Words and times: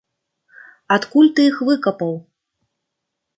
Адкуль 0.95 1.29
ты 1.41 1.45
іх 1.51 1.61
выкапаў? 1.67 2.13